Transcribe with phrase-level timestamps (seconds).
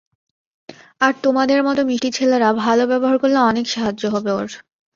[1.01, 4.47] আর তোদের মতো মিষ্টি ছেলেরা ভালো ব্যবহার করলে অনেক সাহায্য হবে ওর।